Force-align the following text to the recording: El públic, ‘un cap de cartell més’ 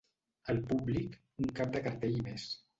El 0.53 0.61
públic, 0.71 1.19
‘un 1.45 1.55
cap 1.61 1.77
de 1.79 1.85
cartell 1.91 2.21
més’ 2.29 2.51